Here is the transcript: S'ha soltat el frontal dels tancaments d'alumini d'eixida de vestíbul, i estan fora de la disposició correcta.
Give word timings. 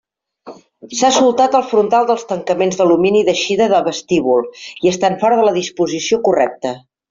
S'ha 0.99 1.11
soltat 1.17 1.57
el 1.59 1.65
frontal 1.73 2.07
dels 2.13 2.23
tancaments 2.33 2.79
d'alumini 2.81 3.23
d'eixida 3.29 3.69
de 3.75 3.83
vestíbul, 3.91 4.51
i 4.87 4.93
estan 4.97 5.23
fora 5.25 5.41
de 5.43 5.49
la 5.51 5.57
disposició 5.63 6.23
correcta. 6.31 6.75